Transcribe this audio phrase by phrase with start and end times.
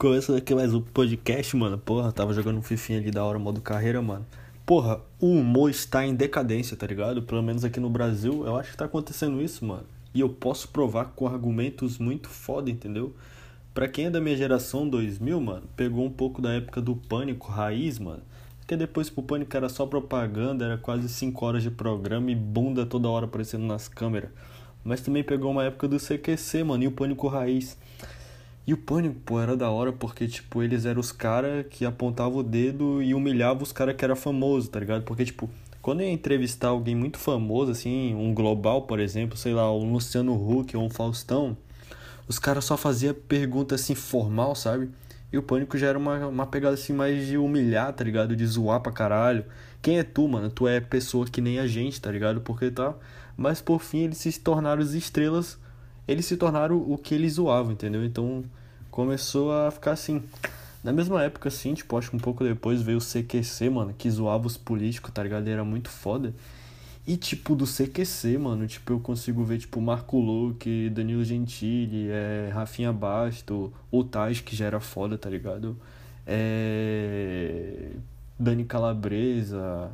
[0.00, 1.76] Começando aqui mais um podcast, mano.
[1.76, 4.24] Porra, tava jogando um fifinha ali da hora, modo carreira, mano.
[4.64, 7.20] Porra, o humor está em decadência, tá ligado?
[7.20, 9.84] Pelo menos aqui no Brasil, eu acho que tá acontecendo isso, mano.
[10.14, 13.14] E eu posso provar com argumentos muito foda, entendeu?
[13.74, 17.52] Pra quem é da minha geração 2000, mano, pegou um pouco da época do Pânico
[17.52, 18.22] raiz, mano.
[18.58, 22.86] Porque depois pro Pânico era só propaganda, era quase 5 horas de programa e bunda
[22.86, 24.30] toda hora aparecendo nas câmeras.
[24.82, 27.76] Mas também pegou uma época do CQC, mano, e o Pânico raiz.
[28.66, 32.38] E o Pânico, pô, era da hora porque, tipo, eles eram os caras que apontavam
[32.38, 35.02] o dedo e humilhavam os caras que era famoso, tá ligado?
[35.02, 35.50] Porque, tipo,
[35.82, 39.92] quando eu ia entrevistar alguém muito famoso, assim, um global, por exemplo, sei lá, um
[39.92, 41.56] Luciano Huck ou um Faustão,
[42.28, 44.90] os caras só faziam pergunta assim formal, sabe?
[45.32, 48.36] E o Pânico já era uma, uma pegada assim mais de humilhar, tá ligado?
[48.36, 49.44] De zoar pra caralho.
[49.80, 50.50] Quem é tu, mano?
[50.50, 52.40] Tu é pessoa que nem a gente, tá ligado?
[52.40, 52.94] Porque tá.
[53.36, 55.58] Mas por fim eles se tornaram as estrelas
[56.10, 58.04] eles se tornaram o que eles zoavam, entendeu?
[58.04, 58.44] Então
[58.90, 60.22] começou a ficar assim.
[60.82, 64.10] Na mesma época, assim, tipo, acho que um pouco depois veio o CQC, mano, que
[64.10, 65.46] zoava os políticos, tá ligado?
[65.46, 66.34] era muito foda.
[67.06, 72.50] E, tipo, do CQC, mano, tipo, eu consigo ver, tipo, Marco Luque, Danilo Gentili, é,
[72.52, 75.76] Rafinha Basto, o Taj, que já era foda, tá ligado?
[76.26, 77.90] É...
[78.38, 79.90] Dani Calabresa,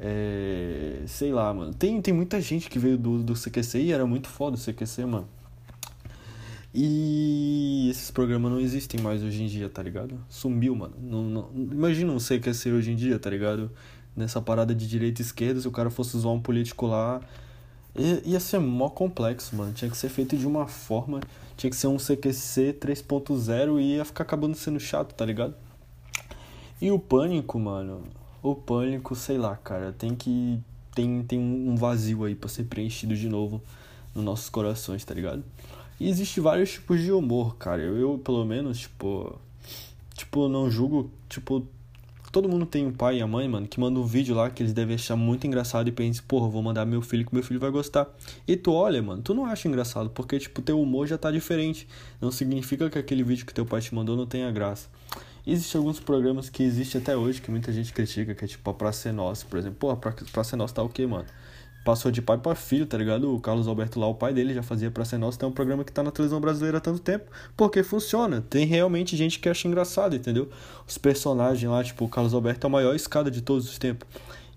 [0.00, 1.74] é, sei lá, mano.
[1.74, 5.04] Tem, tem muita gente que veio do, do CQC e era muito foda o CQC,
[5.04, 5.28] mano.
[6.72, 10.18] E esses programas não existem mais hoje em dia, tá ligado?
[10.28, 10.94] Sumiu, mano.
[11.00, 11.50] Não, não...
[11.54, 13.70] Imagina um CQC hoje em dia, tá ligado?
[14.14, 17.20] Nessa parada de direita e esquerda, se o cara fosse usar um político lá,
[18.24, 19.72] ia ser mó complexo, mano.
[19.72, 21.20] Tinha que ser feito de uma forma.
[21.56, 25.54] Tinha que ser um CQC 3.0 e ia ficar acabando sendo chato, tá ligado?
[26.80, 28.04] E o pânico, mano
[28.42, 30.58] o pânico, sei lá, cara, tem que.
[30.94, 33.62] Tem, tem um vazio aí para ser preenchido de novo
[34.14, 35.44] nos nossos corações, tá ligado?
[36.00, 37.82] E existe vários tipos de humor, cara.
[37.82, 39.38] Eu, eu pelo menos, tipo.
[40.14, 41.10] Tipo, não julgo.
[41.28, 41.66] Tipo,
[42.32, 44.62] todo mundo tem um pai e a mãe, mano, que manda um vídeo lá que
[44.62, 47.60] eles devem achar muito engraçado e pensa, porra, vou mandar meu filho que meu filho
[47.60, 48.08] vai gostar.
[48.46, 51.86] E tu olha, mano, tu não acha engraçado, porque, tipo, teu humor já tá diferente.
[52.20, 54.88] Não significa que aquele vídeo que teu pai te mandou não tenha graça.
[55.50, 58.74] Existem alguns programas que existem até hoje que muita gente critica, que é tipo a
[58.74, 59.78] Praça é Nossa, por exemplo.
[59.78, 61.24] Pô, a Praça é Nossa tá o quê, mano?
[61.86, 63.34] Passou de pai para filho, tá ligado?
[63.34, 65.38] O Carlos Alberto lá, o pai dele, já fazia Praça é Nossa.
[65.38, 67.30] Tem um programa que tá na televisão brasileira há tanto tempo.
[67.56, 68.42] Porque funciona.
[68.42, 70.50] Tem realmente gente que acha engraçado, entendeu?
[70.86, 74.06] Os personagens lá, tipo, o Carlos Alberto é a maior escada de todos os tempos.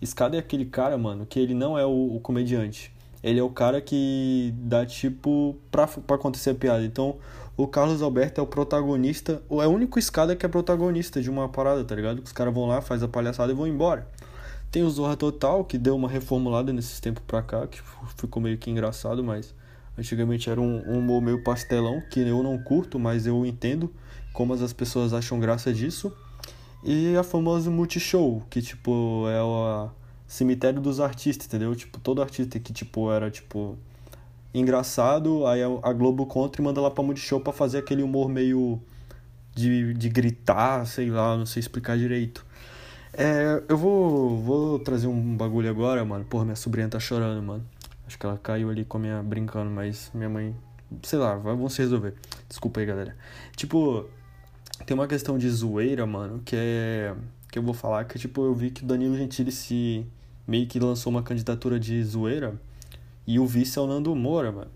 [0.01, 2.91] Escada é aquele cara, mano, que ele não é o, o comediante.
[3.23, 6.83] Ele é o cara que dá, tipo, pra, pra acontecer a piada.
[6.83, 7.17] Então,
[7.55, 11.29] o Carlos Alberto é o protagonista, ou é o único escada que é protagonista de
[11.29, 12.19] uma parada, tá ligado?
[12.23, 14.07] Os caras vão lá, faz a palhaçada e vão embora.
[14.71, 17.81] Tem o Zorra Total, que deu uma reformulada nesses tempos pra cá, que
[18.17, 19.53] ficou meio que engraçado, mas
[19.97, 23.93] antigamente era um, um humor meio pastelão, que eu não curto, mas eu entendo
[24.33, 26.11] como as pessoas acham graça disso.
[26.83, 29.89] E a famosa Multishow, que tipo é o
[30.31, 31.75] cemitério dos artistas, entendeu?
[31.75, 33.77] Tipo, todo artista que tipo era tipo
[34.53, 38.81] engraçado, aí a Globo contra e manda lá pra Multishow pra fazer aquele humor meio
[39.53, 42.45] de, de gritar, sei lá, não sei explicar direito.
[43.13, 46.23] É, eu vou, vou trazer um bagulho agora, mano.
[46.23, 47.65] Porra, minha sobrinha tá chorando, mano.
[48.07, 50.55] Acho que ela caiu ali com a minha brincando, mas minha mãe.
[51.03, 52.13] Sei lá, vão se resolver.
[52.47, 53.17] Desculpa aí, galera.
[53.57, 54.05] Tipo,
[54.85, 57.13] tem uma questão de zoeira, mano, que é.
[57.51, 60.05] Que eu vou falar que, tipo, eu vi que o Danilo Gentili se.
[60.47, 62.59] Meio que lançou uma candidatura de zoeira
[63.25, 64.71] e o vice é o Nando Moura, mano.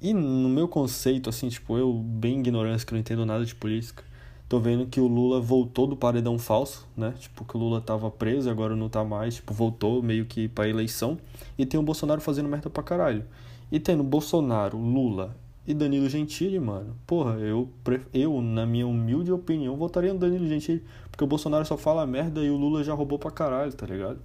[0.00, 4.02] E no meu conceito, assim, tipo, eu, bem ignorância, que não entendo nada de política,
[4.48, 7.14] tô vendo que o Lula voltou do paredão falso, né?
[7.18, 10.68] Tipo, que o Lula tava preso, agora não tá mais, tipo, voltou meio que pra
[10.68, 11.16] eleição.
[11.56, 13.24] E tem o Bolsonaro fazendo merda pra caralho.
[13.70, 16.96] E tendo Bolsonaro, Lula e Danilo Gentili, mano.
[17.06, 17.68] Porra, eu,
[18.12, 20.84] eu, na minha humilde opinião, votaria no Danilo Gentili.
[21.10, 24.18] Porque o Bolsonaro só fala merda e o Lula já roubou pra caralho, tá ligado?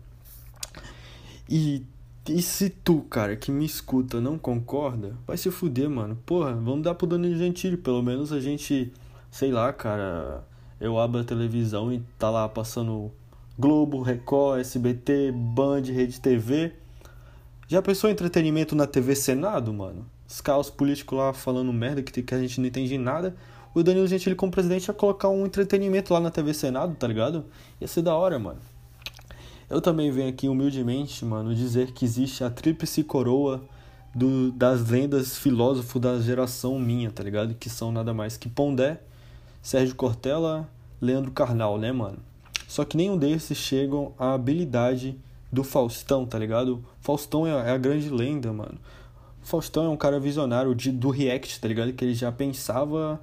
[1.50, 1.84] E
[2.30, 6.18] e se tu, cara, que me escuta, não concorda, vai se fuder, mano.
[6.26, 7.78] Porra, vamos dar pro Danilo Gentili.
[7.78, 8.92] Pelo menos a gente,
[9.32, 10.44] sei lá, cara.
[10.80, 13.12] Eu abro a televisão e tá lá passando
[13.58, 16.74] Globo, Record, SBT, Band, Rede TV.
[17.68, 20.06] Já pensou em entretenimento na TV Senado, mano?
[20.28, 23.36] Os caos políticos lá falando merda que a gente não entende nada.
[23.74, 27.46] O Danilo Gentili, como presidente, ia colocar um entretenimento lá na TV Senado, tá ligado?
[27.80, 28.60] Ia ser da hora, mano.
[29.70, 33.62] Eu também venho aqui humildemente, mano, dizer que existe a tríplice coroa
[34.16, 37.54] do, das lendas filósofos da geração minha, tá ligado?
[37.54, 39.02] Que são nada mais que Pondé,
[39.62, 40.70] Sérgio Cortella,
[41.02, 42.20] Leandro Carnal, né, mano?
[42.68, 45.20] Só que nenhum desses chegam à habilidade
[45.52, 46.84] do Faustão, tá ligado?
[47.02, 48.78] Faustão é, é a grande lenda, mano.
[49.42, 51.94] Faustão é um cara visionário de, do React, tá ligado?
[51.94, 53.22] Que ele já pensava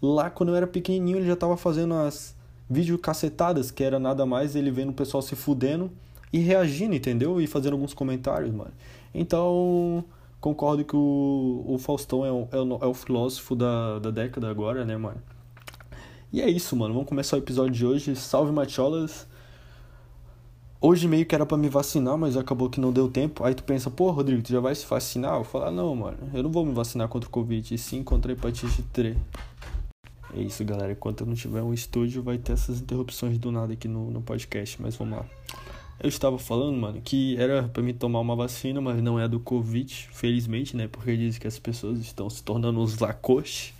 [0.00, 2.34] Lá quando eu era pequenininho ele já tava fazendo as
[2.68, 5.90] vídeo cacetadas, que era nada mais ele vendo o pessoal se fudendo
[6.32, 7.40] e reagindo, entendeu?
[7.40, 8.72] E fazendo alguns comentários, mano.
[9.14, 10.04] Então,
[10.40, 14.50] concordo que o, o Faustão é o, é o, é o filósofo da, da década
[14.50, 15.22] agora, né, mano?
[16.32, 16.92] E é isso, mano.
[16.92, 18.14] Vamos começar o episódio de hoje.
[18.16, 19.26] Salve, macholas!
[20.78, 23.42] Hoje meio que era para me vacinar, mas acabou que não deu tempo.
[23.42, 25.36] Aí tu pensa, pô, Rodrigo, tu já vai se vacinar?
[25.36, 28.02] Eu falo, ah, não, mano, eu não vou me vacinar contra o Covid, e sim
[28.02, 29.16] contra a hepatite 3.
[30.36, 30.92] É isso, galera.
[30.92, 34.20] Enquanto eu não tiver um estúdio, vai ter essas interrupções do nada aqui no, no
[34.20, 35.24] podcast, mas vamos lá.
[35.98, 39.40] Eu estava falando, mano, que era para me tomar uma vacina, mas não é do
[39.40, 40.88] Covid, felizmente, né?
[40.88, 43.74] Porque diz que as pessoas estão se tornando uns lacoste,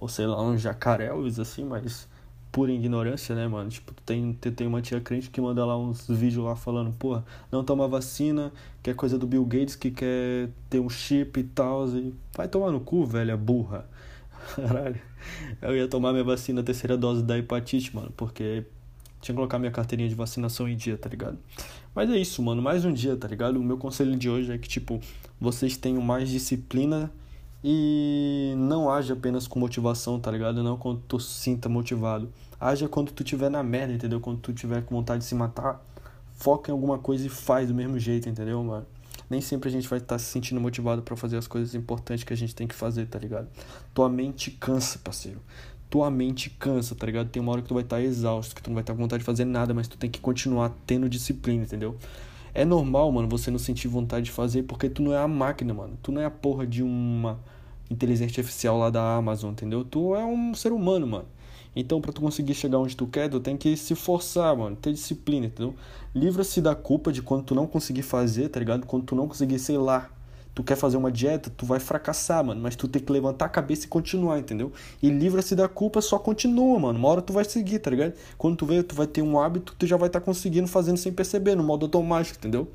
[0.00, 2.08] ou sei lá, uns jacaréus, assim, mas
[2.50, 3.68] pura ignorância, né, mano?
[3.68, 7.22] Tipo, tem, tem uma tia crente que manda lá uns vídeos lá falando, porra,
[7.52, 8.50] não toma vacina,
[8.82, 12.48] que é coisa do Bill Gates que quer ter um chip e tal, e vai
[12.48, 13.86] tomar no cu, velha burra.
[14.54, 15.00] Caralho.
[15.60, 18.64] Eu ia tomar minha vacina, terceira dose da hepatite, mano, porque
[19.20, 21.38] tinha que colocar minha carteirinha de vacinação em dia, tá ligado?
[21.94, 23.58] Mas é isso, mano, mais um dia, tá ligado?
[23.58, 25.00] O meu conselho de hoje é que, tipo,
[25.40, 27.10] vocês tenham mais disciplina
[27.62, 30.62] e não age apenas com motivação, tá ligado?
[30.62, 32.32] Não quando tu sinta motivado.
[32.60, 34.20] Haja quando tu tiver na merda, entendeu?
[34.20, 35.84] Quando tu tiver com vontade de se matar,
[36.34, 38.86] foca em alguma coisa e faz do mesmo jeito, entendeu, mano?
[39.28, 42.24] Nem sempre a gente vai estar tá se sentindo motivado para fazer as coisas importantes
[42.24, 43.48] que a gente tem que fazer, tá ligado?
[43.92, 45.40] Tua mente cansa, parceiro.
[45.90, 47.28] Tua mente cansa, tá ligado?
[47.28, 48.96] Tem uma hora que tu vai estar tá exausto, que tu não vai estar tá
[48.96, 51.96] com vontade de fazer nada, mas tu tem que continuar tendo disciplina, entendeu?
[52.54, 55.72] É normal, mano, você não sentir vontade de fazer porque tu não é a máquina,
[55.72, 55.98] mano.
[56.02, 57.38] Tu não é a porra de uma
[57.90, 59.84] inteligência artificial lá da Amazon, entendeu?
[59.84, 61.26] Tu é um ser humano, mano.
[61.80, 64.92] Então, para tu conseguir chegar onde tu quer, tu tem que se forçar, mano, ter
[64.92, 65.76] disciplina, entendeu?
[66.12, 68.84] Livra-se da culpa de quando tu não conseguir fazer, tá ligado?
[68.84, 70.10] Quando tu não conseguir, sei lá,
[70.52, 73.48] tu quer fazer uma dieta, tu vai fracassar, mano, mas tu tem que levantar a
[73.48, 74.72] cabeça e continuar, entendeu?
[75.00, 76.98] E livra-se da culpa, só continua, mano.
[76.98, 78.14] Uma hora tu vai seguir, tá ligado?
[78.36, 80.96] Quando tu vê, tu vai ter um hábito, tu já vai estar tá conseguindo fazendo
[80.96, 82.66] sem perceber, no modo automático, entendeu?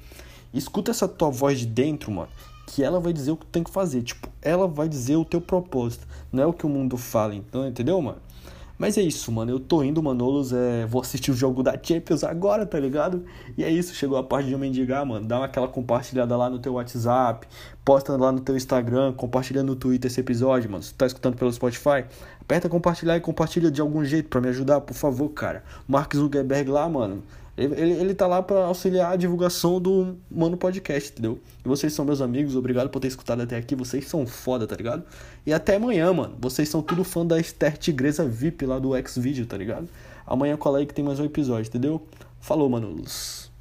[0.53, 2.29] Escuta essa tua voz de dentro, mano,
[2.67, 5.25] que ela vai dizer o que tu tem que fazer, tipo, ela vai dizer o
[5.25, 8.19] teu propósito, não é o que o mundo fala, então, entendeu, mano?
[8.83, 9.49] Mas é isso, mano.
[9.49, 10.51] Eu tô indo, Manolos.
[10.51, 10.85] É...
[10.85, 13.23] Vou assistir o jogo da Champions agora, tá ligado?
[13.57, 13.95] E é isso.
[13.95, 15.25] Chegou a parte de eu mendigar, mano.
[15.25, 17.47] Dá aquela compartilhada lá no teu WhatsApp.
[17.85, 19.13] Posta lá no teu Instagram.
[19.13, 20.83] Compartilha no Twitter esse episódio, mano.
[20.83, 22.03] Se tá escutando pelo Spotify,
[22.41, 25.63] aperta compartilhar e compartilha de algum jeito para me ajudar, por favor, cara.
[25.87, 27.23] Mark Zuckerberg lá, mano.
[27.55, 31.39] Ele, ele, ele tá lá para auxiliar a divulgação do Mano Podcast, entendeu?
[31.63, 33.75] E vocês são meus amigos, obrigado por ter escutado até aqui.
[33.75, 35.03] Vocês são foda, tá ligado?
[35.45, 36.35] E até amanhã, mano.
[36.39, 39.87] Vocês são tudo fã da Esther Tigresa VIP lá do X-Video, tá ligado?
[40.25, 42.01] Amanhã cola aí que tem mais um episódio, entendeu?
[42.39, 43.52] Falou, manos.